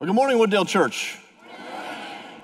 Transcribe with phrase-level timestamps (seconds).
[0.00, 1.18] Well, good morning, Wooddale Church.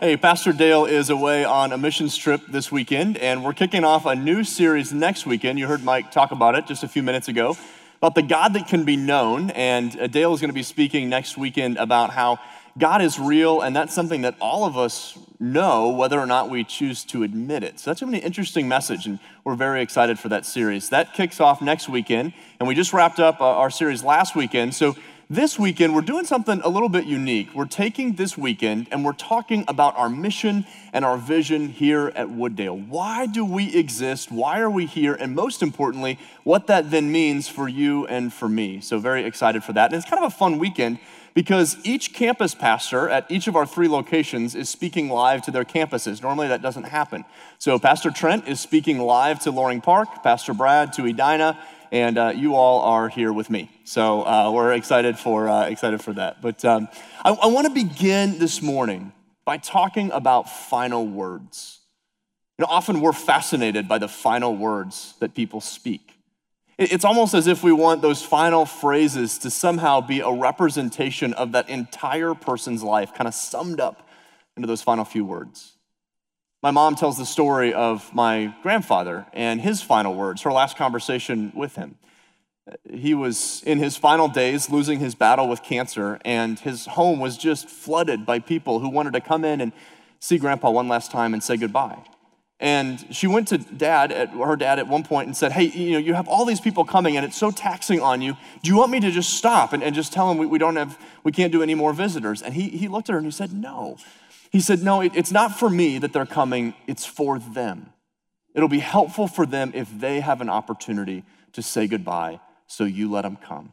[0.01, 4.07] Hey, Pastor Dale is away on a missions trip this weekend, and we're kicking off
[4.07, 5.61] a new series next weekend.
[5.61, 7.57] You heard Mike talk about it just a few minutes ago
[7.99, 9.51] about the God that can be known.
[9.51, 12.41] And uh, Dale is going to be speaking next weekend about how
[12.77, 16.65] God is real, and that's something that all of us know, whether or not we
[16.65, 17.79] choose to admit it.
[17.79, 20.89] So that's going to be an interesting message, and we're very excited for that series.
[20.89, 24.75] That kicks off next weekend, and we just wrapped up uh, our series last weekend.
[24.75, 24.97] So
[25.31, 27.49] this weekend, we're doing something a little bit unique.
[27.55, 32.29] We're taking this weekend and we're talking about our mission and our vision here at
[32.29, 32.89] Wooddale.
[32.89, 34.31] Why do we exist?
[34.31, 35.15] Why are we here?
[35.15, 38.81] And most importantly, what that then means for you and for me.
[38.81, 39.93] So, very excited for that.
[39.93, 40.99] And it's kind of a fun weekend
[41.35, 45.65] because each campus pastor at each of our three locations is speaking live to their
[45.65, 46.23] campuses.
[46.23, 47.25] Normally that doesn't happen.
[47.59, 51.59] So Pastor Trent is speaking live to Loring Park, Pastor Brad to Edina,
[51.95, 53.71] and uh, you all are here with me.
[53.85, 56.43] So uh, we're excited for, uh, excited for that.
[56.43, 56.89] But um,
[57.25, 59.13] I, I want to begin this morning
[59.45, 61.79] by talking about final words.
[62.59, 66.17] You know, often we're fascinated by the final words that people speak.
[66.79, 71.53] It's almost as if we want those final phrases to somehow be a representation of
[71.53, 74.09] that entire person's life, kind of summed up
[74.57, 75.75] into those final few words.
[76.65, 81.53] My mom tells the story of my grandfather and his final words, her last conversation
[81.55, 81.97] with him.
[82.91, 87.37] He was in his final days losing his battle with cancer, and his home was
[87.37, 89.73] just flooded by people who wanted to come in and
[90.21, 91.99] see grandpa one last time and say goodbye.
[92.59, 95.93] And she went to dad, at, her dad at one point, and said, Hey, you
[95.93, 98.39] know, you have all these people coming and it's so taxing on you.
[98.63, 100.77] Do you want me to just stop and, and just tell them we, we don't
[100.77, 102.41] have, we can't do any more visitors?
[102.41, 103.99] And he, he looked at her and he said, No.
[104.55, 107.93] He said, No, it's not for me that they're coming, it's for them.
[108.55, 111.25] It'll be helpful for them if they have an opportunity
[111.55, 112.39] to say goodbye,
[112.69, 113.73] so you let them come.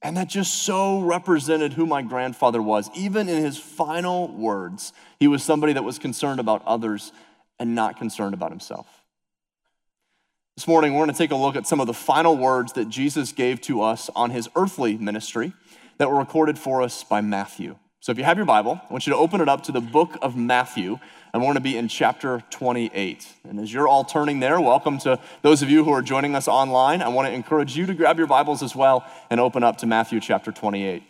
[0.00, 2.88] And that just so represented who my grandfather was.
[2.94, 7.12] Even in his final words, he was somebody that was concerned about others
[7.58, 8.86] and not concerned about himself.
[10.56, 12.88] This morning, we're going to take a look at some of the final words that
[12.88, 15.52] Jesus gave to us on his earthly ministry
[15.98, 17.76] that were recorded for us by Matthew.
[18.02, 19.80] So if you have your Bible, I want you to open it up to the
[19.80, 20.98] book of Matthew,
[21.32, 23.28] and we're going to be in chapter 28.
[23.48, 26.48] And as you're all turning there, welcome to those of you who are joining us
[26.48, 27.00] online.
[27.00, 29.86] I want to encourage you to grab your Bibles as well and open up to
[29.86, 31.04] Matthew chapter 28.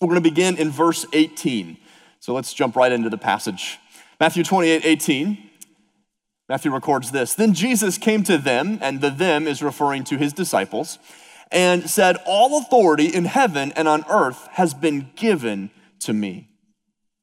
[0.00, 1.76] We're going to begin in verse 18.
[2.20, 3.80] So let's jump right into the passage.
[4.20, 5.50] Matthew 28, 18.
[6.48, 10.32] Matthew records this Then Jesus came to them, and the them is referring to his
[10.32, 11.00] disciples,
[11.50, 15.72] and said, All authority in heaven and on earth has been given
[16.04, 16.48] to me.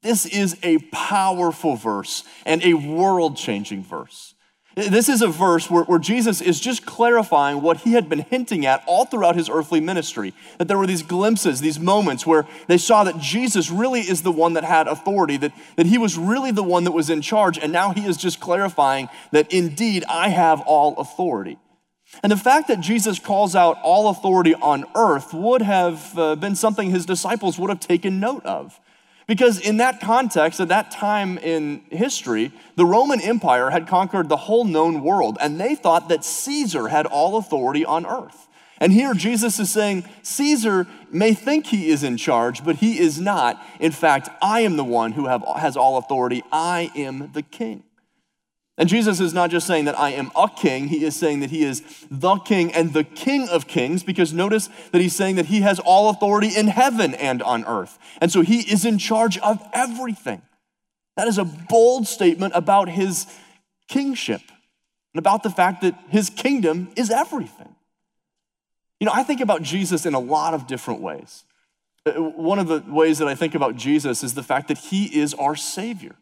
[0.01, 4.33] This is a powerful verse and a world changing verse.
[4.75, 8.65] This is a verse where, where, Jesus is just clarifying what he had been hinting
[8.65, 10.33] at all throughout his earthly ministry.
[10.57, 14.31] That there were these glimpses, these moments where they saw that Jesus really is the
[14.31, 17.57] one that had authority, that, that he was really the one that was in charge.
[17.57, 21.57] And now he is just clarifying that indeed I have all authority.
[22.23, 26.55] And the fact that Jesus calls out all authority on earth would have uh, been
[26.55, 28.79] something his disciples would have taken note of.
[29.27, 34.37] Because in that context, at that time in history, the Roman Empire had conquered the
[34.37, 38.47] whole known world, and they thought that Caesar had all authority on earth.
[38.79, 43.19] And here Jesus is saying, Caesar may think he is in charge, but he is
[43.19, 43.63] not.
[43.79, 46.43] In fact, I am the one who have, has all authority.
[46.51, 47.83] I am the king.
[48.79, 51.49] And Jesus is not just saying that I am a king, he is saying that
[51.49, 55.47] he is the king and the king of kings, because notice that he's saying that
[55.47, 57.99] he has all authority in heaven and on earth.
[58.21, 60.41] And so he is in charge of everything.
[61.17, 63.27] That is a bold statement about his
[63.89, 64.41] kingship
[65.13, 67.75] and about the fact that his kingdom is everything.
[69.01, 71.43] You know, I think about Jesus in a lot of different ways.
[72.05, 75.05] Uh, one of the ways that I think about Jesus is the fact that he
[75.19, 76.15] is our Savior.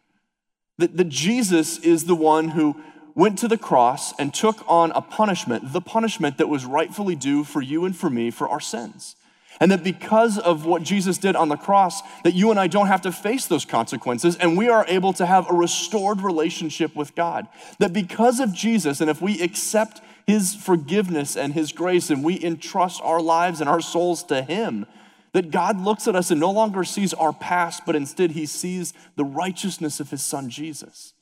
[0.78, 2.76] That, that Jesus is the one who
[3.14, 7.42] went to the cross and took on a punishment, the punishment that was rightfully due
[7.42, 9.16] for you and for me for our sins.
[9.60, 12.86] And that because of what Jesus did on the cross, that you and I don't
[12.86, 17.16] have to face those consequences and we are able to have a restored relationship with
[17.16, 17.48] God.
[17.80, 22.42] That because of Jesus, and if we accept his forgiveness and his grace and we
[22.44, 24.86] entrust our lives and our souls to him,
[25.32, 28.92] that God looks at us and no longer sees our past, but instead he sees
[29.16, 31.14] the righteousness of his son Jesus.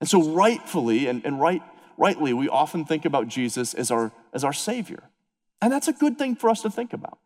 [0.00, 1.62] And so, rightfully and, and right,
[1.96, 5.04] rightly, we often think about Jesus as our, as our Savior.
[5.60, 7.18] And that's a good thing for us to think about.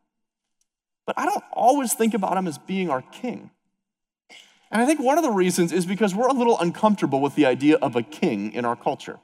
[1.07, 3.51] But I don't always think about him as being our King.
[4.71, 7.47] And I think one of the reasons is because we're a little uncomfortable with the
[7.47, 9.19] idea of a king in our culture.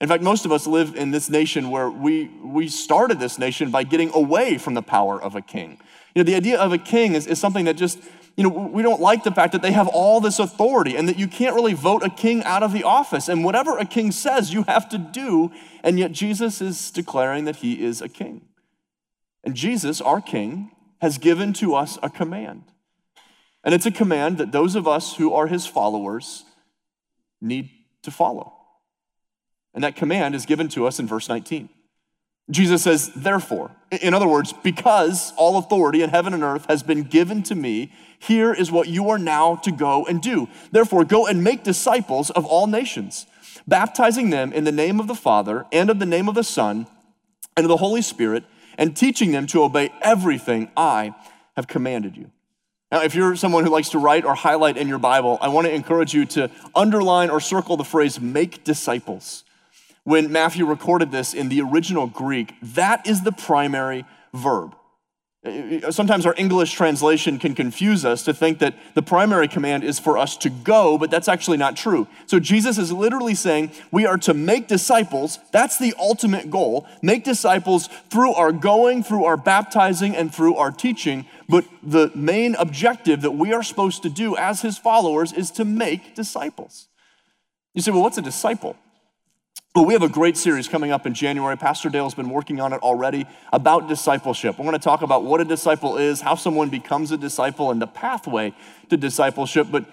[0.00, 3.70] In fact, most of us live in this nation where we, we started this nation
[3.70, 5.78] by getting away from the power of a king.
[6.14, 7.98] You know, the idea of a king is, is something that just
[8.36, 11.18] you know, we don't like the fact that they have all this authority and that
[11.18, 13.28] you can't really vote a king out of the office.
[13.28, 15.50] And whatever a king says, you have to do.
[15.82, 18.42] And yet Jesus is declaring that he is a king.
[19.44, 20.70] And Jesus, our king,
[21.00, 22.64] has given to us a command.
[23.64, 26.44] And it's a command that those of us who are his followers
[27.40, 27.68] need
[28.02, 28.54] to follow.
[29.74, 31.68] And that command is given to us in verse 19.
[32.50, 37.04] Jesus says, therefore, in other words, because all authority in heaven and earth has been
[37.04, 40.48] given to me, here is what you are now to go and do.
[40.70, 43.26] Therefore, go and make disciples of all nations,
[43.66, 46.86] baptizing them in the name of the Father and of the name of the Son
[47.56, 48.44] and of the Holy Spirit,
[48.78, 51.14] and teaching them to obey everything I
[51.56, 52.30] have commanded you.
[52.90, 55.66] Now, if you're someone who likes to write or highlight in your Bible, I want
[55.66, 59.44] to encourage you to underline or circle the phrase make disciples
[60.04, 64.04] when Matthew recorded this in the original Greek, that is the primary
[64.34, 64.74] verb.
[65.90, 70.16] Sometimes our English translation can confuse us to think that the primary command is for
[70.16, 72.06] us to go, but that's actually not true.
[72.26, 75.40] So Jesus is literally saying we are to make disciples.
[75.50, 76.86] That's the ultimate goal.
[77.02, 81.26] Make disciples through our going, through our baptizing, and through our teaching.
[81.48, 85.64] But the main objective that we are supposed to do as his followers is to
[85.64, 86.86] make disciples.
[87.74, 88.76] You say, well, what's a disciple?
[89.74, 91.56] Well, we have a great series coming up in January.
[91.56, 93.24] Pastor Dale's been working on it already
[93.54, 94.58] about discipleship.
[94.58, 97.80] We're going to talk about what a disciple is, how someone becomes a disciple, and
[97.80, 98.52] the pathway
[98.90, 99.68] to discipleship.
[99.70, 99.86] But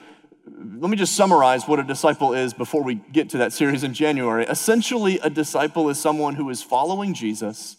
[0.46, 3.94] let me just summarize what a disciple is before we get to that series in
[3.94, 4.44] January.
[4.50, 7.78] Essentially, a disciple is someone who is following Jesus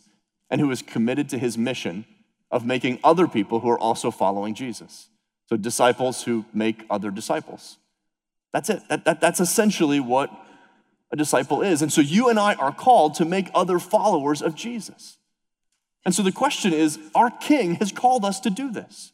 [0.49, 2.07] and who is committed to his mission
[2.51, 5.11] of making other people who are also following Jesus.
[5.51, 7.77] So, disciples who make other disciples.
[8.55, 8.89] That's it.
[8.89, 10.31] That, that, that's essentially what
[11.13, 11.83] a disciple is.
[11.83, 15.19] And so you and I are called to make other followers of Jesus.
[16.05, 19.13] And so the question is our king has called us to do this.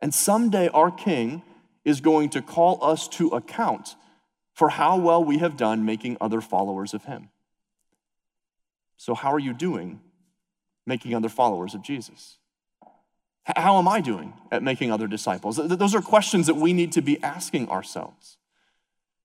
[0.00, 1.42] And someday our king
[1.84, 3.96] is going to call us to account
[4.52, 7.30] for how well we have done making other followers of him.
[8.96, 10.00] So, how are you doing
[10.84, 12.38] making other followers of Jesus?
[13.44, 15.56] How am I doing at making other disciples?
[15.56, 18.37] Those are questions that we need to be asking ourselves.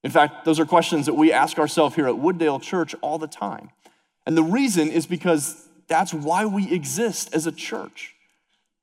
[0.04, 3.28] In fact, those are questions that we ask ourselves here at Wooddale Church all the
[3.28, 3.70] time.
[4.26, 8.14] And the reason is because that's why we exist as a church.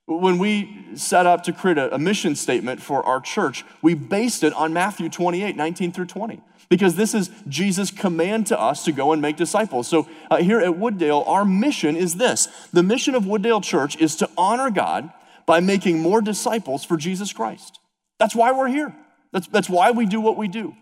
[0.06, 4.52] When we set up to create a, mission statement for our church, we based it
[4.55, 9.12] on Matthew 28, 19 through 20, because this is Jesus' command to us to go
[9.12, 9.87] and make disciples.
[9.87, 14.17] So uh, here at Wooddale, our mission is this the mission of Wooddale Church is
[14.17, 15.12] to honor God
[15.46, 17.78] by making more disciples for Jesus Christ.
[18.19, 18.94] That's why we're here.
[19.32, 20.75] That's, that's why we do what we do.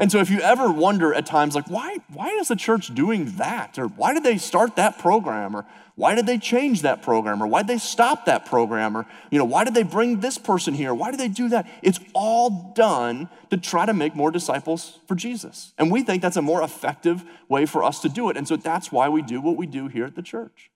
[0.00, 3.36] And so if you ever wonder at times, like, why, why is the church doing
[3.36, 3.78] that?
[3.78, 5.54] Or why did they start that program?
[5.54, 5.64] Or
[5.94, 7.40] why did they change that program?
[7.40, 8.96] Or why did they stop that program?
[8.96, 10.92] Or, you know, why did they bring this person here?
[10.92, 11.68] Why did they do that?
[11.80, 15.72] It's all done to try to make more disciples for Jesus.
[15.78, 18.36] And we think that's a more effective way for us to do it.
[18.36, 20.72] And so that's why we do what we do here at the church.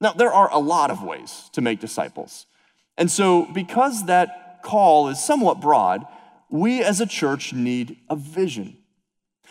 [0.00, 2.46] Now, there are a lot of ways to make disciples.
[2.98, 6.04] And so because that call is somewhat broad,
[6.52, 8.76] we as a church need a vision.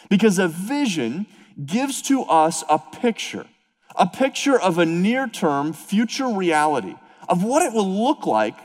[0.10, 1.26] Because a vision
[1.66, 3.48] gives to us a picture,
[3.96, 6.96] a picture of a near term future reality
[7.28, 8.58] of what it will look like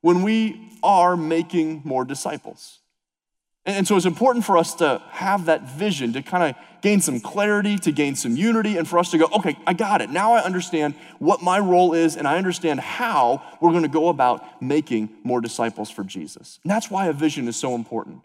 [0.00, 2.80] when we are making more disciples.
[3.66, 7.18] And so it's important for us to have that vision, to kind of gain some
[7.18, 10.08] clarity, to gain some unity, and for us to go, okay, I got it.
[10.08, 14.08] Now I understand what my role is, and I understand how we're going to go
[14.08, 16.60] about making more disciples for Jesus.
[16.62, 18.22] And that's why a vision is so important.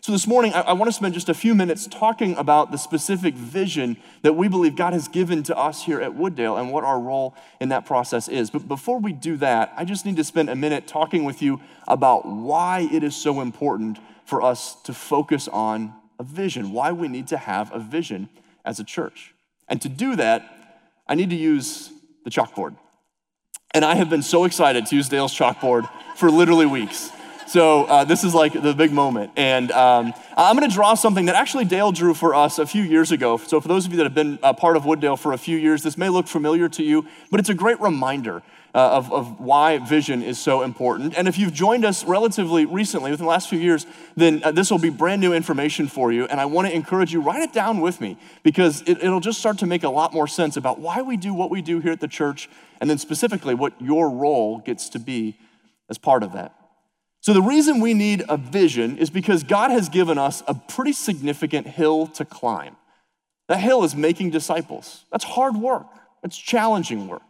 [0.00, 2.76] So this morning, I, I want to spend just a few minutes talking about the
[2.76, 6.84] specific vision that we believe God has given to us here at Wooddale and what
[6.84, 8.50] our role in that process is.
[8.50, 11.60] But before we do that, I just need to spend a minute talking with you
[11.88, 17.08] about why it is so important for us to focus on a vision, why we
[17.08, 18.28] need to have a vision
[18.64, 19.34] as a church.
[19.68, 20.42] And to do that,
[21.06, 21.90] I need to use
[22.24, 22.76] the chalkboard.
[23.72, 27.10] And I have been so excited to use Dale's chalkboard for literally weeks.
[27.46, 29.30] So uh, this is like the big moment.
[29.36, 32.82] And um, I'm going to draw something that actually Dale drew for us a few
[32.82, 33.36] years ago.
[33.36, 35.56] So for those of you that have been a part of Wooddale for a few
[35.56, 38.42] years, this may look familiar to you, but it's a great reminder
[38.74, 41.16] uh, of, of why vision is so important.
[41.16, 43.86] And if you've joined us relatively recently, within the last few years,
[44.16, 46.26] then uh, this will be brand new information for you.
[46.26, 49.38] And I want to encourage you, write it down with me because it, it'll just
[49.38, 51.92] start to make a lot more sense about why we do what we do here
[51.92, 52.50] at the church,
[52.80, 55.38] and then specifically what your role gets to be
[55.88, 56.52] as part of that.
[57.26, 60.92] So, the reason we need a vision is because God has given us a pretty
[60.92, 62.76] significant hill to climb.
[63.48, 65.04] That hill is making disciples.
[65.10, 65.88] That's hard work,
[66.22, 67.22] it's challenging work.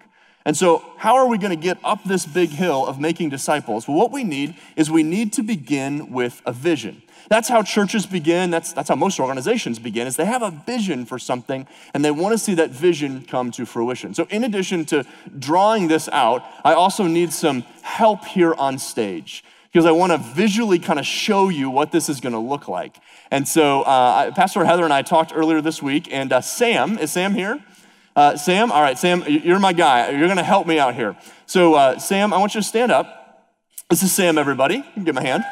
[0.44, 3.88] And so, how are we going to get up this big hill of making disciples?
[3.88, 7.00] Well, what we need is we need to begin with a vision.
[7.30, 8.50] That's how churches begin.
[8.50, 12.10] That's, that's how most organizations begin, is they have a vision for something and they
[12.10, 14.12] want to see that vision come to fruition.
[14.12, 15.06] So in addition to
[15.38, 19.42] drawing this out, I also need some help here on stage
[19.72, 22.68] because I want to visually kind of show you what this is going to look
[22.68, 22.96] like.
[23.30, 27.12] And so uh, Pastor Heather and I talked earlier this week, and uh, Sam, is
[27.12, 27.62] Sam here?
[28.16, 30.08] Uh, Sam, all right, Sam, you're my guy.
[30.08, 31.14] You're going to help me out here.
[31.44, 33.52] So, uh, Sam, I want you to stand up.
[33.90, 34.76] This is Sam, everybody.
[34.96, 35.44] You give him a hand.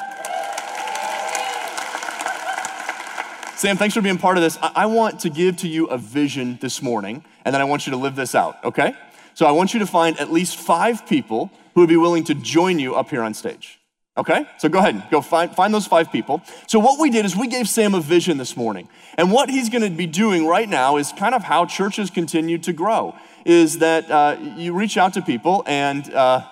[3.59, 4.56] Sam, thanks for being part of this.
[4.62, 7.90] I want to give to you a vision this morning, and then I want you
[7.90, 8.94] to live this out, okay?
[9.35, 12.35] So, I want you to find at least five people who would be willing to
[12.35, 13.78] join you up here on stage.
[14.16, 14.47] Okay?
[14.59, 16.40] So go ahead, go find, find those five people.
[16.68, 18.88] So, what we did is we gave Sam a vision this morning.
[19.18, 22.73] And what he's gonna be doing right now is kind of how churches continue to
[22.73, 26.47] grow is that uh, you reach out to people and, uh,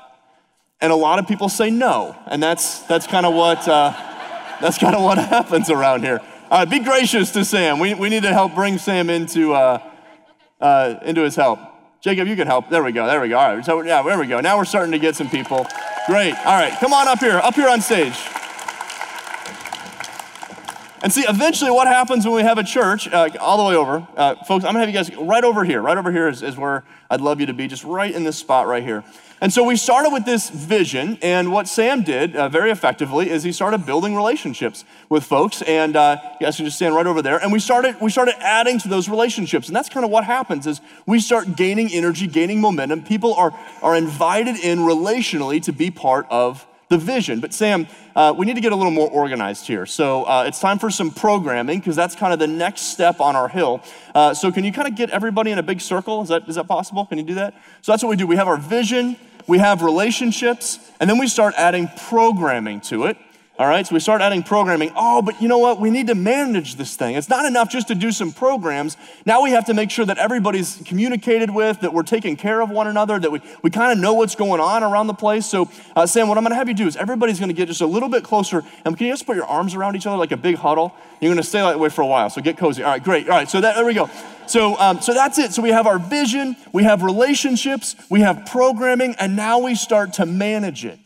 [0.80, 2.16] and a lot of people say no.
[2.26, 3.92] And that's, that's kind of what, uh,
[4.60, 6.20] that's kind of what happens around here.
[6.50, 7.78] All right, be gracious to Sam.
[7.78, 9.78] We, we need to help bring Sam into, uh,
[10.60, 11.60] uh, into his help.
[12.02, 12.68] Jacob, you can help.
[12.68, 13.38] There we go, there we go.
[13.38, 14.40] All right, so yeah, there we go.
[14.40, 15.68] Now we're starting to get some people.
[16.08, 16.34] Great.
[16.34, 18.18] All right, come on up here, up here on stage.
[21.00, 24.04] And see, eventually, what happens when we have a church, uh, all the way over,
[24.16, 25.80] uh, folks, I'm gonna have you guys right over here.
[25.80, 28.36] Right over here is, is where I'd love you to be, just right in this
[28.36, 29.04] spot right here.
[29.42, 33.42] And so we started with this vision, and what Sam did uh, very effectively is
[33.42, 37.22] he started building relationships with folks, and uh, you guys can just stand right over
[37.22, 37.38] there.
[37.38, 40.68] And we started we started adding to those relationships, and that's kind of what happens
[40.68, 43.02] is we start gaining energy, gaining momentum.
[43.02, 47.40] People are are invited in relationally to be part of the vision.
[47.40, 49.86] But Sam, uh, we need to get a little more organized here.
[49.86, 53.34] So uh, it's time for some programming because that's kind of the next step on
[53.34, 53.82] our hill.
[54.14, 56.22] Uh, so can you kind of get everybody in a big circle?
[56.22, 57.06] Is that, is that possible?
[57.06, 57.54] Can you do that?
[57.80, 58.26] So that's what we do.
[58.26, 63.16] We have our vision, we have relationships, and then we start adding programming to it.
[63.58, 64.92] All right, so we start adding programming.
[64.96, 65.78] Oh, but you know what?
[65.78, 67.16] We need to manage this thing.
[67.16, 68.96] It's not enough just to do some programs.
[69.26, 72.70] Now we have to make sure that everybody's communicated with, that we're taking care of
[72.70, 75.44] one another, that we, we kind of know what's going on around the place.
[75.44, 77.68] So, uh, Sam, what I'm going to have you do is everybody's going to get
[77.68, 78.62] just a little bit closer.
[78.86, 80.94] And can you just put your arms around each other like a big huddle?
[81.20, 82.30] You're going to stay that way for a while.
[82.30, 82.82] So get cozy.
[82.82, 83.28] All right, great.
[83.28, 84.08] All right, so that, there we go.
[84.46, 85.52] So, um, so that's it.
[85.52, 90.14] So we have our vision, we have relationships, we have programming, and now we start
[90.14, 90.98] to manage it.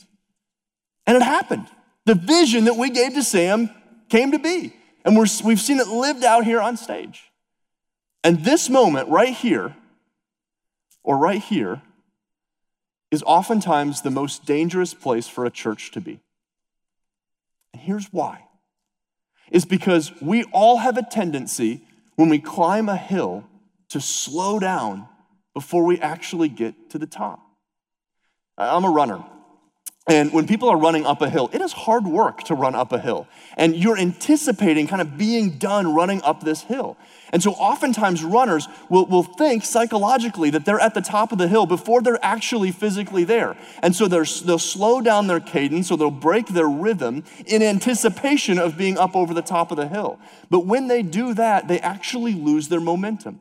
[1.08, 1.66] And it happened.
[2.06, 3.68] The vision that we gave to Sam
[4.08, 4.72] came to be.
[5.04, 7.24] And we're, we've seen it lived out here on stage.
[8.24, 9.76] And this moment right here,
[11.04, 11.82] or right here,
[13.10, 16.20] is oftentimes the most dangerous place for a church to be.
[17.72, 18.44] And here's why
[19.50, 21.82] is because we all have a tendency
[22.16, 23.44] when we climb a hill
[23.88, 25.06] to slow down
[25.54, 27.40] before we actually get to the top.
[28.58, 29.24] I'm a runner.
[30.08, 32.92] And when people are running up a hill, it is hard work to run up
[32.92, 33.26] a hill.
[33.56, 36.96] And you're anticipating kind of being done running up this hill.
[37.32, 41.48] And so oftentimes runners will, will think psychologically that they're at the top of the
[41.48, 43.56] hill before they're actually physically there.
[43.82, 48.78] And so they'll slow down their cadence or they'll break their rhythm in anticipation of
[48.78, 50.20] being up over the top of the hill.
[50.50, 53.40] But when they do that, they actually lose their momentum.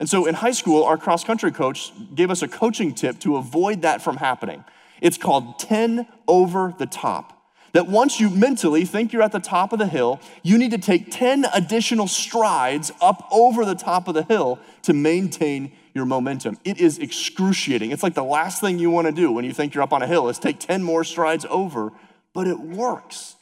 [0.00, 3.36] And so in high school, our cross country coach gave us a coaching tip to
[3.36, 4.64] avoid that from happening.
[5.04, 7.30] It's called 10 over the top.
[7.74, 10.78] That once you mentally think you're at the top of the hill, you need to
[10.78, 16.56] take 10 additional strides up over the top of the hill to maintain your momentum.
[16.64, 17.90] It is excruciating.
[17.90, 20.00] It's like the last thing you want to do when you think you're up on
[20.00, 21.92] a hill is take 10 more strides over,
[22.32, 23.36] but it works.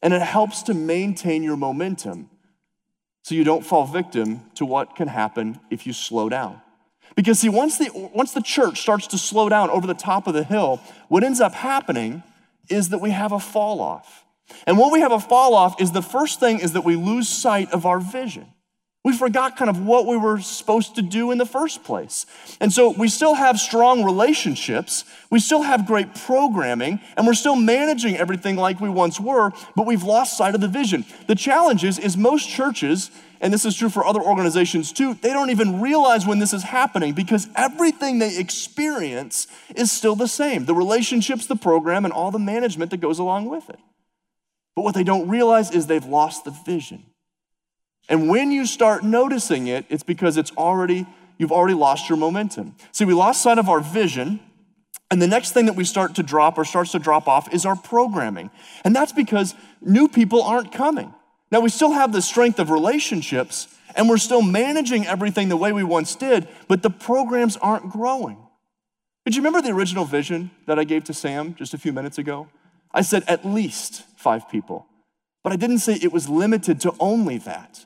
[0.00, 2.30] And it helps to maintain your momentum
[3.24, 6.60] so you don't fall victim to what can happen if you slow down.
[7.18, 10.34] Because, see, once the, once the church starts to slow down over the top of
[10.34, 12.22] the hill, what ends up happening
[12.68, 14.24] is that we have a fall off.
[14.68, 17.28] And when we have a fall off, is the first thing is that we lose
[17.28, 18.46] sight of our vision.
[19.04, 22.24] We forgot kind of what we were supposed to do in the first place.
[22.60, 27.56] And so we still have strong relationships, we still have great programming, and we're still
[27.56, 31.04] managing everything like we once were, but we've lost sight of the vision.
[31.26, 35.30] The challenge is, is most churches and this is true for other organizations too, they
[35.30, 40.64] don't even realize when this is happening because everything they experience is still the same
[40.64, 43.78] the relationships, the program, and all the management that goes along with it.
[44.74, 47.04] But what they don't realize is they've lost the vision.
[48.08, 52.74] And when you start noticing it, it's because it's already, you've already lost your momentum.
[52.92, 54.40] See, we lost sight of our vision.
[55.10, 57.66] And the next thing that we start to drop or starts to drop off is
[57.66, 58.50] our programming.
[58.84, 61.12] And that's because new people aren't coming.
[61.50, 65.72] Now, we still have the strength of relationships and we're still managing everything the way
[65.72, 68.38] we once did, but the programs aren't growing
[69.24, 72.18] Did you remember the original vision that I gave to Sam just a few minutes
[72.18, 72.48] ago?
[72.92, 74.86] I said at least five people,
[75.42, 77.84] but I didn't say it was limited to only that.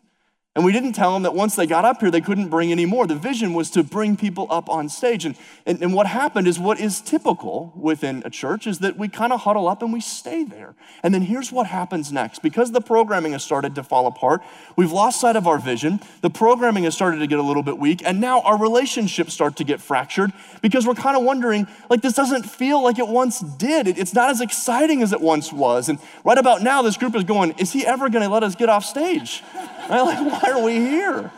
[0.55, 2.85] And we didn't tell them that once they got up here, they couldn't bring any
[2.85, 3.07] more.
[3.07, 5.25] The vision was to bring people up on stage.
[5.25, 9.09] And, and, and what happened is what is typical within a church is that we
[9.09, 10.75] kind of huddle up and we stay there.
[11.03, 12.43] And then here's what happens next.
[12.43, 14.43] Because the programming has started to fall apart,
[14.77, 16.01] we've lost sight of our vision.
[16.21, 18.03] The programming has started to get a little bit weak.
[18.05, 22.13] And now our relationships start to get fractured because we're kind of wondering, like, this
[22.13, 23.89] doesn't feel like it once did.
[23.89, 25.89] It, it's not as exciting as it once was.
[25.89, 28.55] And right about now, this group is going, is he ever going to let us
[28.55, 29.43] get off stage?
[29.89, 30.03] Right?
[30.03, 31.31] Like, why are we here?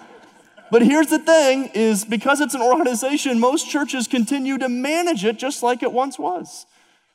[0.70, 5.38] But here's the thing is because it's an organization, most churches continue to manage it
[5.38, 6.66] just like it once was.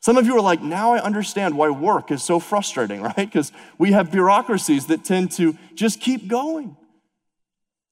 [0.02, 3.16] Some of you are like, now I understand why work is so frustrating, right?
[3.16, 6.78] Because we have bureaucracies that tend to just keep going.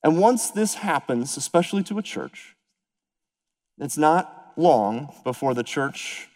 [0.03, 2.55] And once this happens, especially to a church,
[3.77, 6.29] it's not long before the church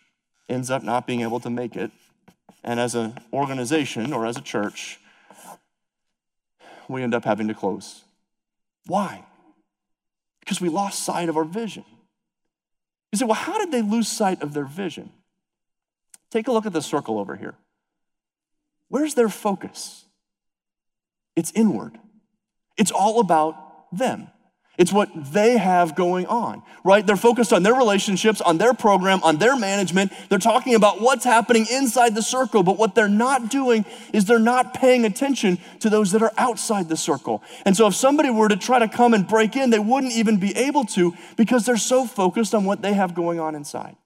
[0.49, 1.91] ends up not being able to make it.
[2.63, 4.99] And as an organization or as a church,
[6.91, 8.03] we end up having to close.
[8.85, 9.25] Why?
[10.39, 11.85] Because we lost sight of our vision.
[13.11, 15.11] You say, well, how did they lose sight of their vision?
[16.29, 17.55] Take a look at the circle over here.
[18.87, 20.05] Where's their focus?
[21.35, 21.97] It's inward.
[22.77, 23.55] It's all about
[23.91, 24.27] them.
[24.81, 27.05] It's what they have going on, right?
[27.05, 30.11] They're focused on their relationships, on their program, on their management.
[30.27, 34.39] They're talking about what's happening inside the circle, but what they're not doing is they're
[34.39, 37.43] not paying attention to those that are outside the circle.
[37.63, 40.37] And so if somebody were to try to come and break in, they wouldn't even
[40.37, 43.97] be able to because they're so focused on what they have going on inside.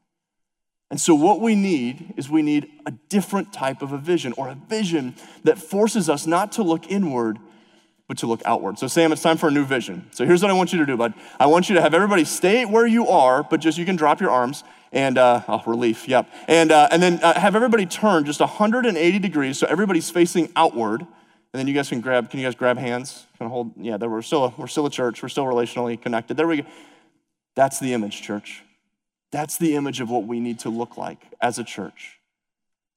[0.92, 4.50] And so, what we need is we need a different type of a vision or
[4.50, 7.40] a vision that forces us not to look inward,
[8.08, 8.78] but to look outward.
[8.78, 10.08] So, Sam, it's time for a new vision.
[10.12, 11.14] So, here's what I want you to do, bud.
[11.40, 14.22] I want you to have everybody stay where you are, but just you can drop
[14.22, 16.30] your arms and, uh, oh, relief, yep.
[16.48, 21.02] And, uh, and then uh, have everybody turn just 180 degrees so everybody's facing outward.
[21.02, 23.26] And then you guys can grab, can you guys grab hands?
[23.38, 25.24] Can hold, yeah, there, we're, still a, we're still a church.
[25.24, 26.38] We're still relationally connected.
[26.38, 26.68] There we go.
[27.56, 28.64] That's the image, church.
[29.32, 32.20] That's the image of what we need to look like as a church.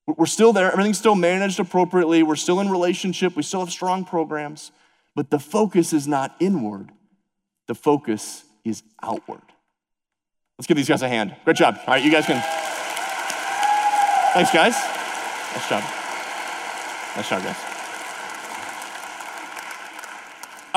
[0.07, 0.71] We're still there.
[0.73, 2.23] Everything's still managed appropriately.
[2.23, 3.37] We're still in relationship.
[3.37, 4.73] We still have strong programs.
[5.19, 6.93] But the focus is not inward,
[7.67, 9.43] the focus is outward.
[10.57, 11.35] Let's give these guys a hand.
[11.45, 11.77] Great job.
[11.89, 12.41] All right, you guys can.
[14.33, 14.75] Thanks, guys.
[15.57, 15.83] Nice job.
[17.17, 17.68] Nice job, guys.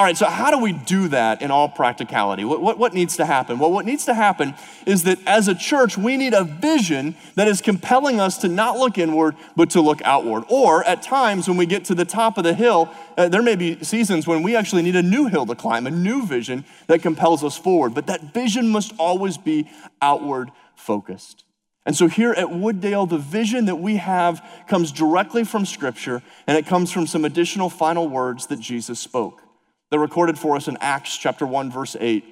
[0.01, 2.43] All right, so how do we do that in all practicality?
[2.43, 3.59] What, what, what, needs to happen?
[3.59, 4.55] Well, what needs to happen
[4.87, 8.79] is that as a church, we need a vision that is compelling us to not
[8.79, 10.45] look inward, but to look outward.
[10.49, 13.55] Or at times when we get to the top of the hill, uh, there may
[13.55, 17.03] be seasons when we actually need a new hill to climb, a new vision that
[17.03, 17.93] compels us forward.
[17.93, 19.69] But that vision must always be
[20.01, 21.43] outward focused.
[21.85, 26.57] And so here at Wooddale, the vision that we have comes directly from Scripture, and
[26.57, 29.43] it comes from some additional final words that Jesus spoke.
[29.91, 32.23] They're recorded for us in Acts chapter 1, verse 8.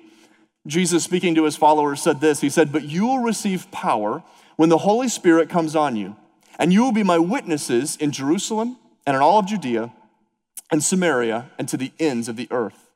[0.65, 4.23] Jesus, speaking to his followers, said this He said, But you will receive power
[4.55, 6.15] when the Holy Spirit comes on you,
[6.57, 9.93] and you will be my witnesses in Jerusalem and in all of Judea
[10.71, 12.89] and Samaria and to the ends of the earth.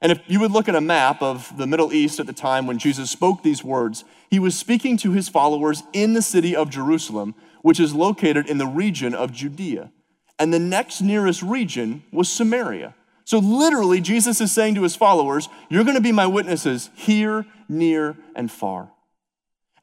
[0.00, 2.66] And if you would look at a map of the Middle East at the time
[2.66, 6.70] when Jesus spoke these words, he was speaking to his followers in the city of
[6.70, 9.92] Jerusalem, which is located in the region of Judea.
[10.40, 12.96] And the next nearest region was Samaria.
[13.32, 17.46] So, literally, Jesus is saying to his followers, You're going to be my witnesses here,
[17.66, 18.92] near, and far.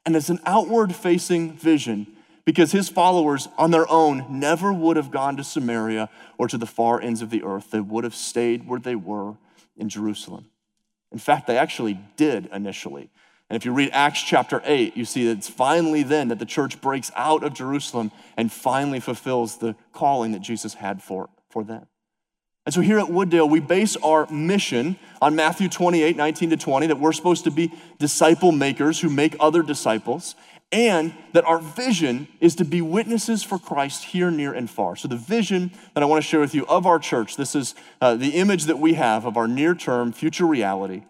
[0.06, 2.06] And it's an outward facing vision
[2.44, 6.08] because his followers on their own never would have gone to Samaria
[6.38, 7.72] or to the far ends of the earth.
[7.72, 9.34] They would have stayed where they were
[9.76, 10.46] in Jerusalem.
[11.10, 13.10] In fact, they actually did initially.
[13.48, 16.46] And if you read Acts chapter 8, you see that it's finally then that the
[16.46, 21.64] church breaks out of Jerusalem and finally fulfills the calling that Jesus had for, for
[21.64, 21.88] them.
[22.66, 26.88] And so here at Wooddale, we base our mission on Matthew 28, 19 to 20,
[26.88, 30.34] that we're supposed to be disciple makers who make other disciples,
[30.70, 34.94] and that our vision is to be witnesses for Christ here, near, and far.
[34.94, 37.74] So, the vision that I want to share with you of our church, this is
[38.00, 41.02] uh, the image that we have of our near term future reality,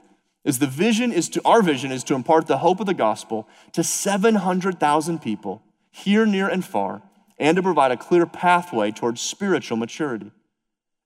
[0.44, 3.46] is the vision is to, our vision is to impart the hope of the gospel
[3.72, 7.02] to 700,000 people here, near, and far,
[7.38, 10.30] and to provide a clear pathway towards spiritual maturity.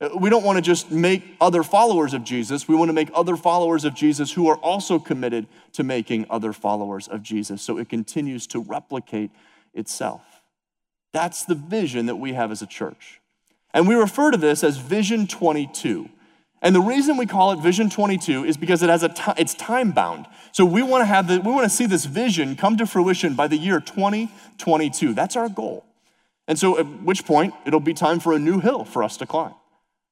[0.00, 2.66] Uh, we don't want to just make other followers of Jesus.
[2.66, 6.52] We want to make other followers of Jesus who are also committed to making other
[6.52, 9.30] followers of Jesus so it continues to replicate
[9.72, 10.22] itself.
[11.12, 13.20] That's the vision that we have as a church.
[13.72, 16.09] And we refer to this as Vision 22.
[16.61, 19.54] And the reason we call it Vision 22 is because it has a t- it's
[19.54, 20.26] time bound.
[20.52, 23.35] So we want to have the, we want to see this vision come to fruition
[23.35, 25.12] by the year 2022.
[25.12, 25.85] That's our goal.
[26.48, 29.26] And so at which point it'll be time for a new hill for us to
[29.26, 29.54] climb.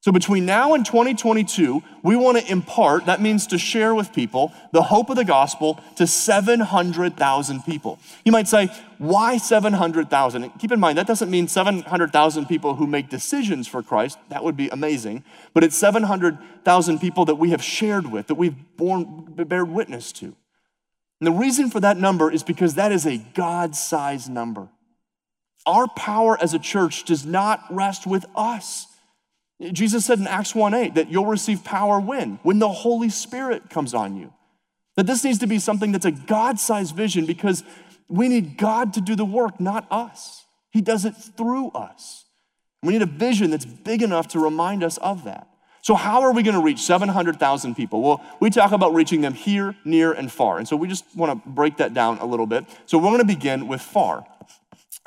[0.03, 4.53] So between now and 2022, we want to impart, that means to share with people,
[4.73, 8.01] the hope of the gospel to 700,000 people.
[8.25, 10.51] You might say, why 700,000?
[10.59, 14.19] Keep in mind, that doesn't mean 700,000 people who make decisions for Christ.
[14.29, 15.23] That would be amazing.
[15.55, 20.35] But it's 700,000 people that we have shared with, that we've borne, bared witness to.
[21.21, 24.67] And the reason for that number is because that is a God sized number.
[25.65, 28.89] Our power as a church does not rest with us.
[29.71, 32.39] Jesus said in Acts 1 8 that you'll receive power when?
[32.43, 34.33] When the Holy Spirit comes on you.
[34.97, 37.65] That this needs to be something that's a God sized vision because
[38.09, 40.45] we need God to do the work, not us.
[40.71, 42.25] He does it through us.
[42.83, 45.49] We need a vision that's big enough to remind us of that.
[45.83, 48.03] So, how are we going to reach 700,000 people?
[48.03, 50.59] Well, we talk about reaching them here, near, and far.
[50.59, 52.65] And so, we just want to break that down a little bit.
[52.87, 54.25] So, we're going to begin with far.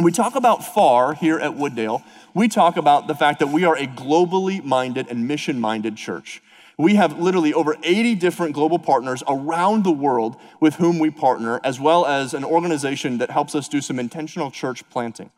[0.02, 2.04] We talk about far here at Wooddale,
[2.36, 6.44] we talk about the fact that we are a globally minded and mission minded church.
[6.78, 11.62] We have literally over 80 different global partners around the world with whom we partner,
[11.64, 15.32] as well as an organization that helps us do some intentional church planting.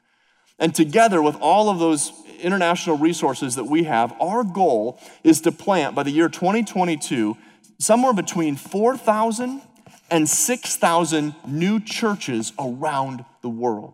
[0.57, 5.51] And together with all of those international resources that we have, our goal is to
[5.51, 7.37] plant by the year 2022
[7.77, 9.61] somewhere between 4,000
[10.09, 13.93] and 6,000 new churches around the world.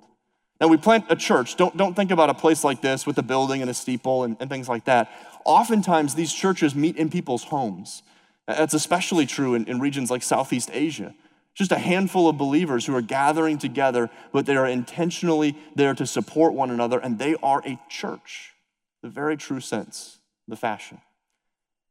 [0.61, 1.57] Now, we plant a church.
[1.57, 4.37] Don't, don't think about a place like this with a building and a steeple and,
[4.39, 5.11] and things like that.
[5.45, 8.03] Oftentimes, these churches meet in people's homes.
[8.47, 11.13] That's especially true in, in regions like Southeast Asia.
[11.53, 16.05] Just a handful of believers who are gathering together, but they are intentionally there to
[16.05, 18.53] support one another, and they are a church,
[19.01, 20.99] the very true sense, the fashion.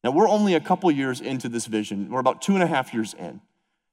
[0.03, 2.11] Now, we're only a couple years into this vision.
[2.11, 3.40] We're about two and a half years in.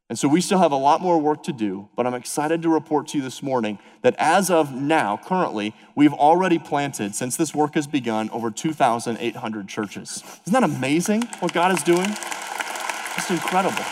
[0.10, 2.69] And so we still have a lot more work to do, but I'm excited to
[2.69, 7.54] report to you this morning that as of now, currently, we've already planted, since this
[7.54, 10.24] work has begun, over 2,800 churches.
[10.48, 12.08] Isn't that amazing what God is doing?
[12.10, 13.86] It's incredible.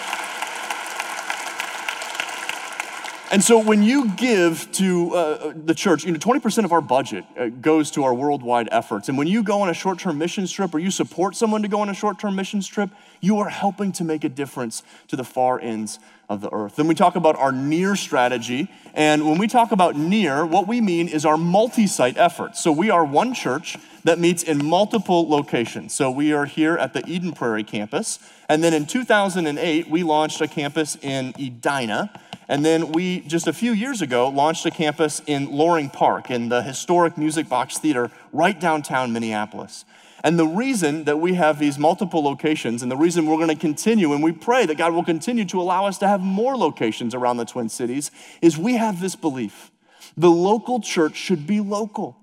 [3.30, 7.26] And so when you give to uh, the church, you know, 20% of our budget
[7.38, 9.10] uh, goes to our worldwide efforts.
[9.10, 11.68] And when you go on a short term mission trip or you support someone to
[11.68, 15.18] go on a short term mission trip, you are helping to make a difference to
[15.18, 16.78] the far ends of the earth.
[16.78, 18.70] Then we talk about our near strategy.
[18.94, 22.62] And when we talk about near, what we mean is our multi site efforts.
[22.62, 25.94] So we are one church that meets in multiple locations.
[25.94, 28.20] So we are here at the Eden Prairie campus.
[28.48, 32.10] And then in 2008, we launched a campus in Edina.
[32.49, 36.49] And then we, just a few years ago, launched a campus in Loring Park in
[36.49, 39.83] the historic Music Box Theater right downtown Minneapolis.
[40.23, 43.55] And the reason that we have these multiple locations, and the reason we're going to
[43.55, 47.13] continue, and we pray that God will continue to allow us to have more locations
[47.13, 49.71] around the Twin Cities, is we have this belief
[50.15, 52.17] the local church should be local.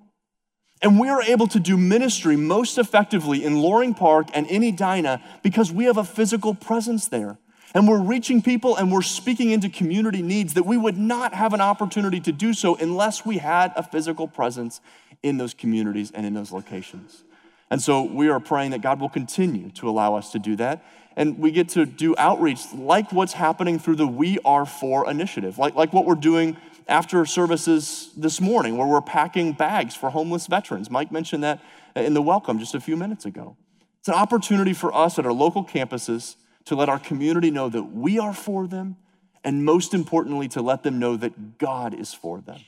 [0.83, 5.23] And we are able to do ministry most effectively in Loring Park and in Edina
[5.43, 7.39] because we have a physical presence there.
[7.75, 11.53] And we're reaching people and we're speaking into community needs that we would not have
[11.53, 14.81] an opportunity to do so unless we had a physical presence
[15.25, 17.25] in those communities and in those locations.
[17.71, 20.85] And so we are praying that God will continue to allow us to do that.
[21.17, 25.59] And we get to do outreach like what's happening through the We Are For initiative,
[25.59, 26.57] like, like what we're doing
[26.87, 30.91] after services this morning, where we're packing bags for homeless veterans.
[30.91, 31.61] Mike mentioned that
[31.97, 33.57] in the welcome just a few minutes ago.
[34.01, 37.83] It's an opportunity for us at our local campuses to let our community know that
[37.83, 38.97] we are for them,
[39.43, 42.61] and most importantly, to let them know that God is for them.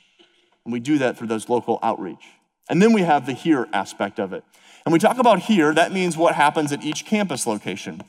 [0.65, 2.25] And we do that through those local outreach.
[2.69, 4.43] And then we have the here aspect of it.
[4.85, 8.01] And we talk about here, that means what happens at each campus location.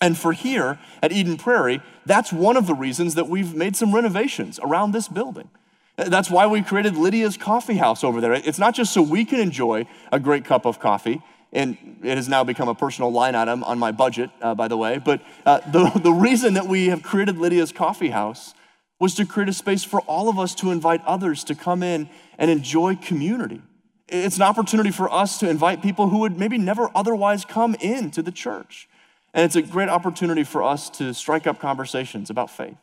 [0.00, 3.94] And for here at Eden Prairie, that's one of the reasons that we've made some
[3.94, 5.50] renovations around this building.
[5.96, 8.32] That's why we created Lydia's Coffee House over there.
[8.32, 12.28] It's not just so we can enjoy a great cup of coffee, and it has
[12.28, 14.98] now become a personal line item on my budget, uh, by the way.
[14.98, 18.54] But uh, the, the reason that we have created Lydia's Coffee House
[18.98, 22.08] was to create a space for all of us to invite others to come in
[22.38, 23.62] and enjoy community.
[24.08, 28.22] It's an opportunity for us to invite people who would maybe never otherwise come into
[28.22, 28.88] the church.
[29.32, 32.76] And it's a great opportunity for us to strike up conversations about faith.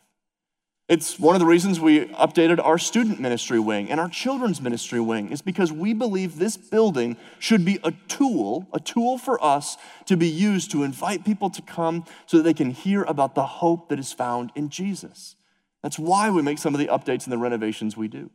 [0.88, 5.02] It's one of the reasons we updated our student ministry wing and our children's ministry
[5.02, 9.76] wing is because we believe this building should be a tool, a tool for us
[10.06, 13.46] to be used to invite people to come so that they can hear about the
[13.46, 15.36] hope that is found in Jesus.
[15.84, 18.32] That's why we make some of the updates and the renovations we do.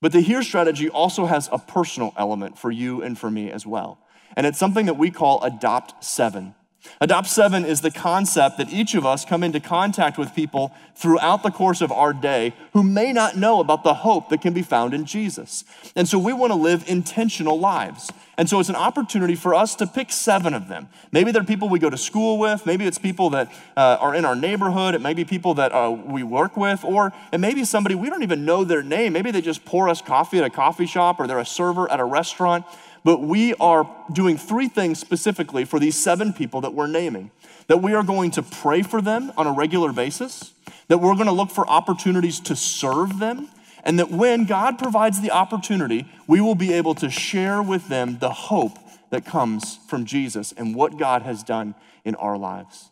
[0.00, 3.66] But the here strategy also has a personal element for you and for me as
[3.66, 3.98] well.
[4.36, 6.54] And it's something that we call adopt seven.
[7.00, 11.42] Adopt Seven is the concept that each of us come into contact with people throughout
[11.42, 14.62] the course of our day who may not know about the hope that can be
[14.62, 15.64] found in Jesus.
[15.96, 18.10] And so we want to live intentional lives.
[18.36, 20.88] And so it's an opportunity for us to pick seven of them.
[21.12, 24.24] Maybe they're people we go to school with, maybe it's people that uh, are in
[24.24, 27.64] our neighborhood, it may be people that uh, we work with, or it may be
[27.64, 29.12] somebody we don't even know their name.
[29.12, 32.00] Maybe they just pour us coffee at a coffee shop or they're a server at
[32.00, 32.64] a restaurant.
[33.04, 37.30] But we are doing three things specifically for these seven people that we're naming
[37.66, 40.52] that we are going to pray for them on a regular basis,
[40.88, 43.48] that we're going to look for opportunities to serve them,
[43.84, 48.18] and that when God provides the opportunity, we will be able to share with them
[48.18, 48.78] the hope
[49.10, 52.90] that comes from Jesus and what God has done in our lives.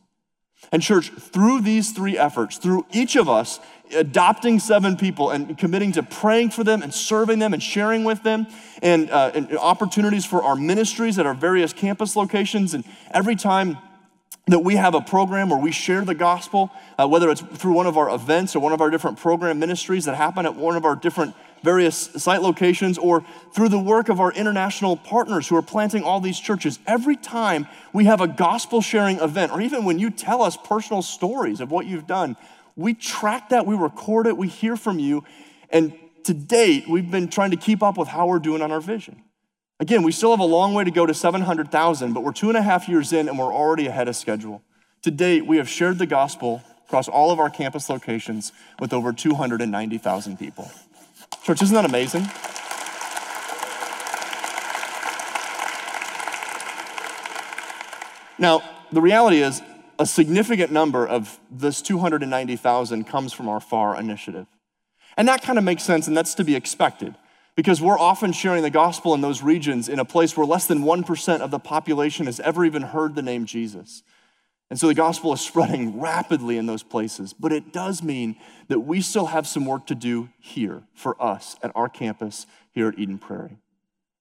[0.70, 3.59] And, church, through these three efforts, through each of us
[3.94, 8.22] adopting seven people and committing to praying for them and serving them and sharing with
[8.22, 8.46] them,
[8.83, 13.78] and, uh, and opportunities for our ministries at our various campus locations, and every time
[14.48, 17.87] that we have a program where we share the gospel, uh, whether it's through one
[17.87, 20.85] of our events or one of our different program ministries that happen at one of
[20.85, 23.24] our different various site locations, or
[23.55, 26.81] through the work of our international partners who are planting all these churches.
[26.88, 31.02] Every time we have a gospel sharing event, or even when you tell us personal
[31.02, 32.37] stories of what you've done,
[32.76, 35.24] we track that, we record it, we hear from you.
[35.70, 35.92] And
[36.24, 39.22] to date, we've been trying to keep up with how we're doing on our vision.
[39.80, 42.56] Again, we still have a long way to go to 700,000, but we're two and
[42.56, 44.62] a half years in and we're already ahead of schedule.
[45.02, 49.12] To date, we have shared the gospel across all of our campus locations with over
[49.12, 50.70] 290,000 people.
[51.42, 52.28] Church, isn't that amazing?
[58.38, 59.62] Now, the reality is,
[60.02, 64.48] a significant number of this 290,000 comes from our FAR initiative.
[65.16, 67.14] And that kind of makes sense, and that's to be expected
[67.54, 70.80] because we're often sharing the gospel in those regions in a place where less than
[70.80, 74.02] 1% of the population has ever even heard the name Jesus.
[74.70, 77.32] And so the gospel is spreading rapidly in those places.
[77.32, 78.34] But it does mean
[78.66, 82.88] that we still have some work to do here for us at our campus here
[82.88, 83.58] at Eden Prairie.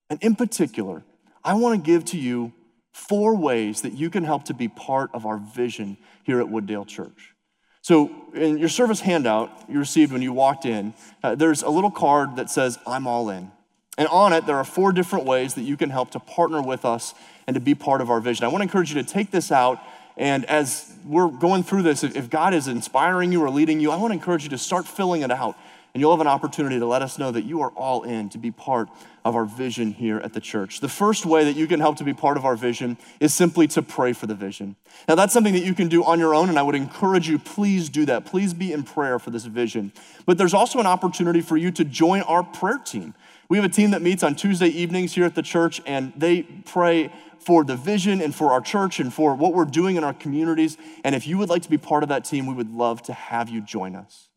[0.08, 1.02] And in particular,
[1.42, 2.52] I want to give to you
[2.92, 6.86] four ways that you can help to be part of our vision here at Wooddale
[6.86, 7.34] Church.
[7.80, 11.90] So, in your service handout you received when you walked in, uh, there's a little
[11.90, 13.50] card that says, I'm all in.
[13.98, 16.84] And on it, there are four different ways that you can help to partner with
[16.84, 17.12] us
[17.46, 18.44] and to be part of our vision.
[18.44, 19.80] I want to encourage you to take this out.
[20.16, 23.96] And as we're going through this, if God is inspiring you or leading you, I
[23.96, 25.56] want to encourage you to start filling it out
[25.94, 28.38] and you'll have an opportunity to let us know that you are all in to
[28.38, 28.88] be part
[29.24, 30.80] of our vision here at the church.
[30.80, 33.66] The first way that you can help to be part of our vision is simply
[33.68, 34.76] to pray for the vision.
[35.06, 37.38] Now, that's something that you can do on your own, and I would encourage you,
[37.38, 38.24] please do that.
[38.24, 39.92] Please be in prayer for this vision.
[40.24, 43.14] But there's also an opportunity for you to join our prayer team.
[43.50, 46.42] We have a team that meets on Tuesday evenings here at the church, and they
[46.42, 50.14] pray for the vision and for our church and for what we're doing in our
[50.14, 50.78] communities.
[51.04, 53.12] And if you would like to be part of that team, we would love to
[53.12, 54.28] have you join us.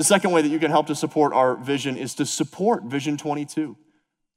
[0.00, 3.18] The second way that you can help to support our vision is to support Vision
[3.18, 3.76] 22.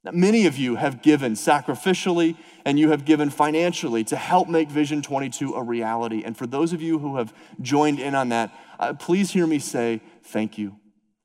[0.03, 4.69] Now, many of you have given sacrificially and you have given financially to help make
[4.69, 6.21] Vision 22 a reality.
[6.25, 9.57] And for those of you who have joined in on that, uh, please hear me
[9.57, 10.75] say thank you.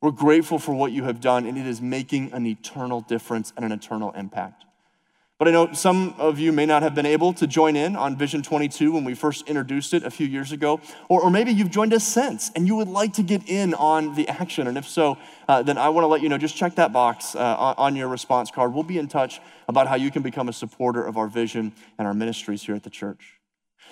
[0.01, 3.65] We're grateful for what you have done, and it is making an eternal difference and
[3.65, 4.65] an eternal impact.
[5.39, 8.17] But I know some of you may not have been able to join in on
[8.17, 11.71] Vision 22 when we first introduced it a few years ago, or, or maybe you've
[11.71, 14.67] joined us since and you would like to get in on the action.
[14.67, 15.17] And if so,
[15.49, 17.97] uh, then I want to let you know just check that box uh, on, on
[17.97, 18.75] your response card.
[18.75, 22.09] We'll be in touch about how you can become a supporter of our vision and
[22.09, 23.38] our ministries here at the church.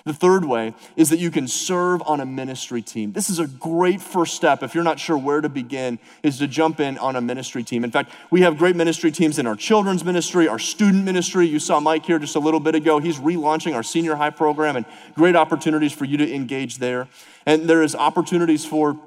[0.05, 3.11] The third way is that you can serve on a ministry team.
[3.11, 6.47] This is a great first step if you're not sure where to begin, is to
[6.47, 7.83] jump in on a ministry team.
[7.83, 11.47] In fact, we have great ministry teams in our children's ministry, our student ministry.
[11.47, 12.99] You saw Mike here just a little bit ago.
[12.99, 17.07] He's relaunching our senior high program and great opportunities for you to engage there.
[17.45, 18.99] And there is opportunities for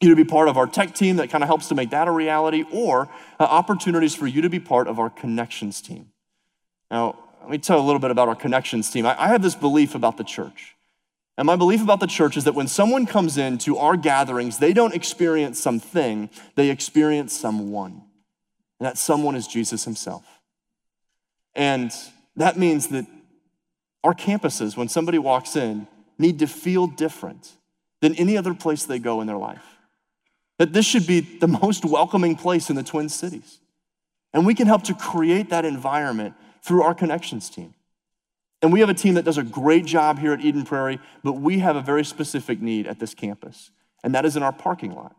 [0.00, 2.06] you to be part of our tech team that kind of helps to make that
[2.06, 3.08] a reality, or
[3.40, 6.08] uh, opportunities for you to be part of our connections team.
[6.90, 9.06] Now, let me tell you a little bit about our connections team.
[9.06, 10.74] I, I have this belief about the church.
[11.38, 14.72] And my belief about the church is that when someone comes into our gatherings, they
[14.72, 18.02] don't experience something, they experience someone.
[18.80, 20.24] And that someone is Jesus himself.
[21.54, 21.92] And
[22.34, 23.06] that means that
[24.02, 25.86] our campuses, when somebody walks in,
[26.18, 27.52] need to feel different
[28.00, 29.64] than any other place they go in their life.
[30.58, 33.60] That this should be the most welcoming place in the Twin Cities.
[34.32, 36.34] And we can help to create that environment
[36.66, 37.74] through our connections team.
[38.60, 41.34] And we have a team that does a great job here at Eden Prairie, but
[41.34, 43.70] we have a very specific need at this campus,
[44.02, 45.14] and that is in our parking lot.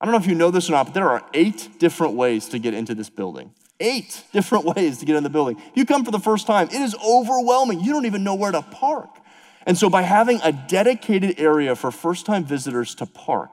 [0.00, 2.48] I don't know if you know this or not, but there are eight different ways
[2.48, 3.54] to get into this building.
[3.78, 5.56] Eight different ways to get in the building.
[5.58, 7.80] If you come for the first time, it is overwhelming.
[7.80, 9.18] You don't even know where to park.
[9.66, 13.50] And so, by having a dedicated area for first time visitors to park,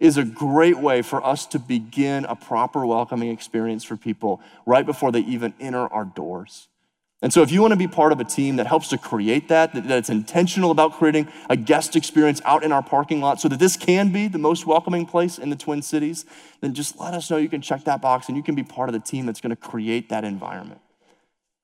[0.00, 4.86] is a great way for us to begin a proper welcoming experience for people right
[4.86, 6.68] before they even enter our doors.
[7.22, 9.48] And so, if you want to be part of a team that helps to create
[9.48, 13.48] that, that, that's intentional about creating a guest experience out in our parking lot so
[13.48, 16.26] that this can be the most welcoming place in the Twin Cities,
[16.60, 17.38] then just let us know.
[17.38, 19.50] You can check that box and you can be part of the team that's going
[19.50, 20.80] to create that environment.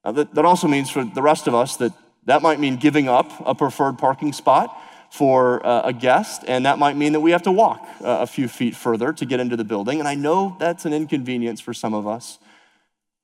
[0.05, 1.93] Now, that, that also means for the rest of us that
[2.25, 4.77] that might mean giving up a preferred parking spot
[5.13, 8.27] for uh, a guest, and that might mean that we have to walk uh, a
[8.27, 9.99] few feet further to get into the building.
[9.99, 12.39] And I know that's an inconvenience for some of us.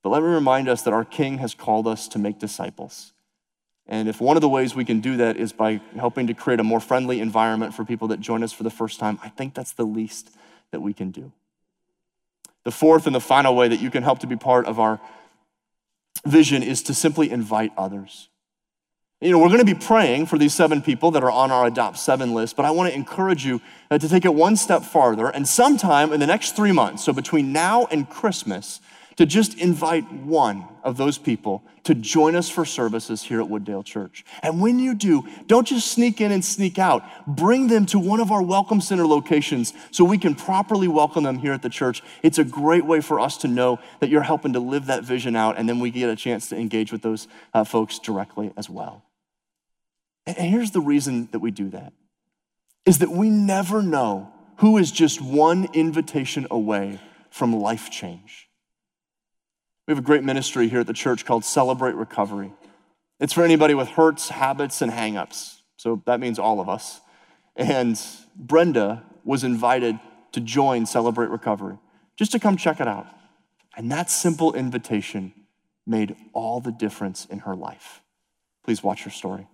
[0.02, 3.14] But let me remind us that our King has called us to make disciples.
[3.86, 6.60] And if one of the ways we can do that is by helping to create
[6.60, 9.54] a more friendly environment for people that join us for the first time, I think
[9.54, 10.28] that's the least
[10.72, 11.32] that we can do.
[12.64, 15.00] The fourth and the final way that you can help to be part of our
[16.26, 18.28] vision is to simply invite others.
[19.20, 21.66] You know, we're going to be praying for these seven people that are on our
[21.66, 24.84] Adopt Seven list, but I want to encourage you uh, to take it one step
[24.84, 28.80] farther and sometime in the next three months, so between now and Christmas,
[29.16, 33.84] to just invite one of those people to join us for services here at Wooddale
[33.84, 34.24] Church.
[34.40, 37.02] And when you do, don't just sneak in and sneak out.
[37.26, 41.38] Bring them to one of our Welcome Center locations so we can properly welcome them
[41.38, 42.04] here at the church.
[42.22, 45.34] It's a great way for us to know that you're helping to live that vision
[45.34, 48.70] out, and then we get a chance to engage with those uh, folks directly as
[48.70, 49.02] well.
[50.36, 51.94] And here's the reason that we do that
[52.84, 58.48] is that we never know who is just one invitation away from life change.
[59.86, 62.52] We have a great ministry here at the church called Celebrate Recovery.
[63.20, 65.60] It's for anybody with hurts, habits, and hangups.
[65.76, 67.00] So that means all of us.
[67.56, 67.98] And
[68.36, 69.98] Brenda was invited
[70.32, 71.78] to join Celebrate Recovery,
[72.16, 73.06] just to come check it out.
[73.76, 75.32] And that simple invitation
[75.86, 78.02] made all the difference in her life.
[78.62, 79.46] Please watch her story.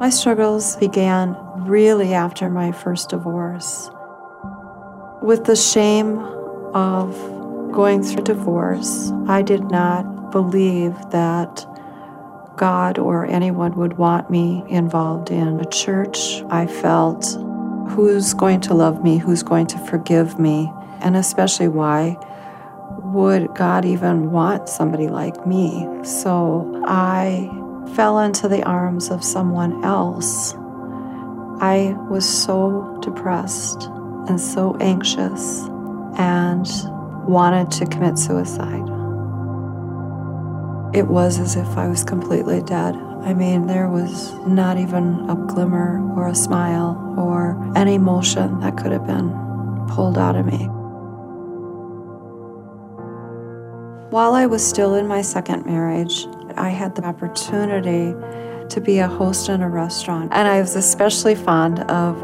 [0.00, 3.90] My struggles began really after my first divorce.
[5.22, 6.18] With the shame
[6.74, 7.14] of
[7.72, 11.66] going through divorce, I did not believe that
[12.56, 16.42] God or anyone would want me involved in a church.
[16.50, 17.36] I felt
[17.88, 22.16] who's going to love me, who's going to forgive me, and especially why
[23.04, 25.88] would God even want somebody like me?
[26.04, 27.50] So I
[27.94, 30.54] fell into the arms of someone else.
[31.60, 33.84] I was so depressed
[34.28, 35.60] and so anxious
[36.16, 36.66] and
[37.28, 38.88] wanted to commit suicide.
[40.94, 42.94] It was as if I was completely dead.
[43.22, 48.76] I mean, there was not even a glimmer or a smile or an emotion that
[48.76, 49.30] could have been
[49.88, 50.68] pulled out of me.
[54.10, 58.14] While I was still in my second marriage, I had the opportunity
[58.68, 60.32] to be a host in a restaurant.
[60.32, 62.18] And I was especially fond of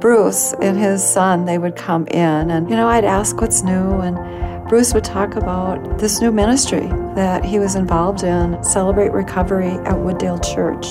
[0.00, 4.00] Bruce and his son, they would come in and, you know, I'd ask what's new
[4.00, 9.70] and Bruce would talk about this new ministry that he was involved in, Celebrate Recovery
[9.70, 10.86] at Wooddale Church.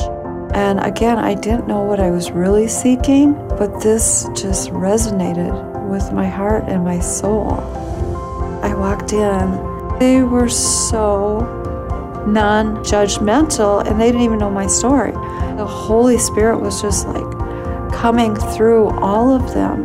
[0.56, 6.12] And again, I didn't know what I was really seeking, but this just resonated with
[6.12, 7.54] my heart and my soul.
[8.64, 11.63] I walked in, they were so
[12.28, 15.12] non judgmental and they didn't even know my story.
[15.12, 19.84] The Holy Spirit was just like coming through all of them.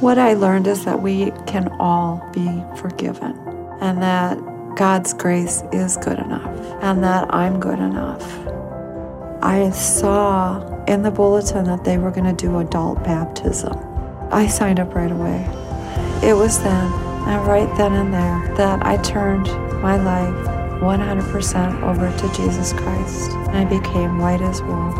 [0.00, 3.38] What I learned is that we can all be forgiven
[3.80, 4.38] and that
[4.76, 8.22] God's grace is good enough and that I'm good enough.
[9.42, 13.78] I saw in the bulletin that they were going to do adult baptism.
[14.30, 15.46] I signed up right away.
[16.22, 16.90] It was then,
[17.26, 19.46] and right then and there, that I turned
[19.82, 20.34] my life
[20.80, 23.30] 100% over to Jesus Christ.
[23.48, 24.92] I became white as wool.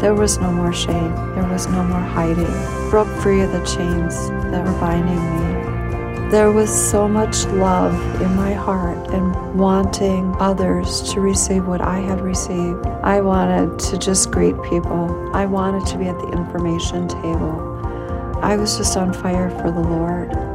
[0.00, 1.14] There was no more shame.
[1.34, 2.46] There was no more hiding.
[2.90, 6.30] Broke free of the chains that were binding me.
[6.30, 11.98] There was so much love in my heart and wanting others to receive what I
[11.98, 12.86] had received.
[13.02, 15.30] I wanted to just greet people.
[15.34, 17.80] I wanted to be at the information table.
[18.42, 20.49] I was just on fire for the Lord.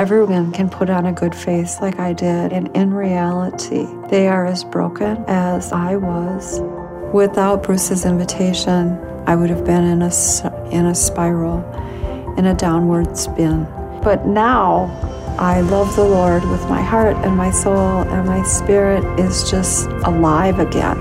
[0.00, 4.46] Everyone can put on a good face like I did, and in reality, they are
[4.46, 6.58] as broken as I was.
[7.12, 10.10] Without Bruce's invitation, I would have been in a,
[10.70, 11.58] in a spiral,
[12.38, 13.64] in a downward spin.
[14.02, 14.86] But now,
[15.38, 19.86] I love the Lord with my heart and my soul, and my spirit is just
[20.06, 20.96] alive again.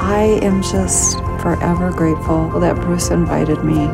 [0.00, 3.88] I am just forever grateful that Bruce invited me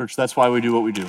[0.00, 1.02] Church, that's why we do what we do.
[1.02, 1.08] So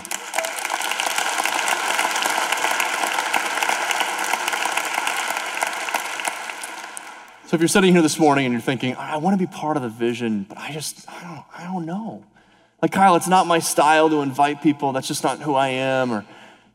[7.55, 9.83] if you're sitting here this morning and you're thinking, I want to be part of
[9.83, 12.25] the vision, but I just, I don't, I don't know.
[12.81, 14.91] Like Kyle, it's not my style to invite people.
[14.91, 16.11] That's just not who I am.
[16.11, 16.25] Or,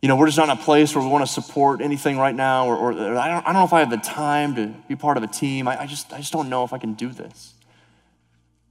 [0.00, 2.34] you know, we're just not in a place where we want to support anything right
[2.34, 2.66] now.
[2.66, 5.18] Or, or, I, don't, I don't know if I have the time to be part
[5.18, 5.68] of a team.
[5.68, 7.52] I, I, just, I just don't know if I can do this.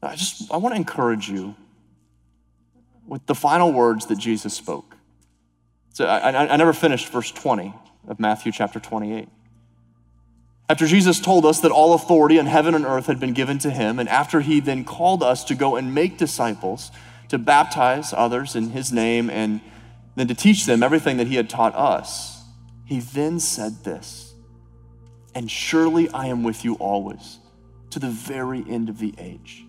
[0.02, 1.56] I just, I want to encourage you
[3.08, 4.96] with the final words that Jesus spoke.
[5.94, 7.74] So I, I, never finished verse 20
[8.08, 9.30] of Matthew chapter 28.
[10.68, 13.70] After Jesus told us that all authority in heaven and earth had been given to
[13.70, 16.92] him, and after he then called us to go and make disciples,
[17.30, 19.62] to baptize others in his name, and
[20.16, 22.44] then to teach them everything that he had taught us,
[22.84, 24.34] he then said this
[25.34, 27.40] And surely I am with you always,
[27.92, 29.66] to the very end of the age.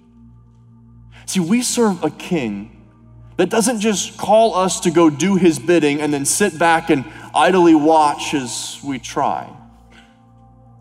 [1.26, 2.75] See, we serve a king
[3.36, 7.04] that doesn't just call us to go do his bidding and then sit back and
[7.34, 9.50] idly watch as we try.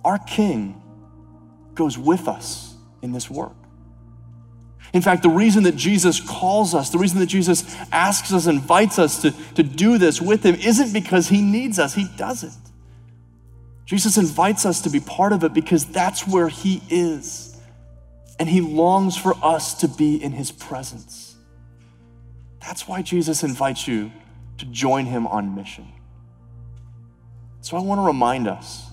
[0.03, 0.81] Our king
[1.73, 3.55] goes with us in this work.
[4.93, 8.97] In fact, the reason that Jesus calls us, the reason that Jesus asks us, invites
[8.97, 12.53] us to, to do this with him, isn't because he needs us, he doesn't.
[13.85, 17.59] Jesus invites us to be part of it because that's where he is.
[18.39, 21.24] And he longs for us to be in his presence.
[22.65, 24.11] That's why Jesus invites you
[24.57, 25.87] to join him on mission.
[27.61, 28.89] So I want to remind us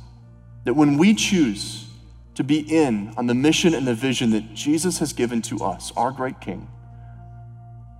[0.64, 1.86] that when we choose
[2.34, 5.92] to be in on the mission and the vision that Jesus has given to us,
[5.96, 6.68] our great King,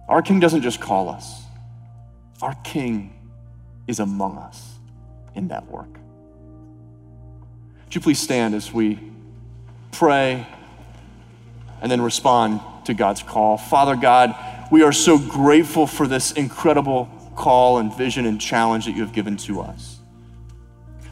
[0.08, 1.42] our King doesn't just call us,
[2.42, 3.18] our King
[3.86, 4.74] is among us
[5.34, 5.92] in that work.
[7.84, 8.98] Would you please stand as we
[9.90, 10.46] pray
[11.80, 13.58] and then respond to God's call?
[13.58, 14.34] Father God,
[14.72, 17.06] we are so grateful for this incredible
[17.36, 19.98] call and vision and challenge that you have given to us.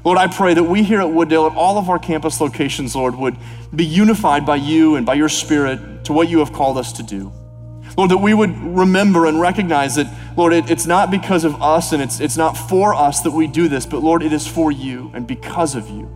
[0.02, 3.14] Lord, I pray that we here at Wooddale, at all of our campus locations, Lord,
[3.16, 3.36] would
[3.76, 7.02] be unified by you and by your Spirit to what you have called us to
[7.02, 7.30] do.
[7.98, 11.92] Lord, that we would remember and recognize that, Lord, it, it's not because of us
[11.92, 14.72] and it's, it's not for us that we do this, but Lord, it is for
[14.72, 16.08] you and because of you.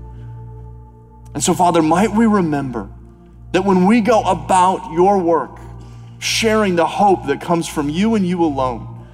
[1.34, 2.88] And so, Father, might we remember
[3.52, 5.58] that when we go about your work,
[6.24, 9.06] sharing the hope that comes from you and you alone,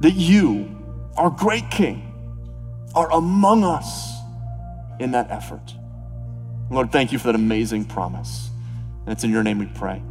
[0.00, 0.76] that you,
[1.16, 2.04] our great King,
[2.94, 4.14] are among us
[5.00, 5.74] in that effort.
[6.70, 8.50] Lord, thank you for that amazing promise.
[9.04, 10.02] And it's in your name we pray.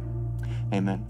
[0.72, 1.06] Amen.